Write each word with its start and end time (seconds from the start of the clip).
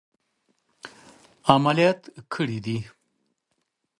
عملیات 1.53 2.01
کړي 2.33 2.57
دي. 2.65 2.77